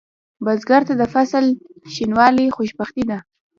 [0.43, 1.45] بزګر ته د فصل
[1.93, 3.17] شینوالی خوشبختي ده